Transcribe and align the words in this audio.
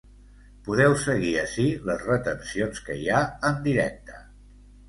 Podeu 0.67 0.95
seguir 1.03 1.33
ací 1.41 1.67
les 1.91 2.07
retencions 2.13 2.81
que 2.89 2.99
hi 3.03 3.07
ha, 3.19 3.23
en 3.51 3.63
directe. 3.69 4.19